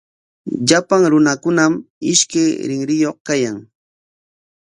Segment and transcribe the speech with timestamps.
[0.67, 1.77] Llapan runakunami
[2.11, 3.57] ishkay rinriyuq kayan.